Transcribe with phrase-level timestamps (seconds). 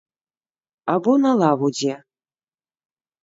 [0.93, 1.95] Або на лаву дзе.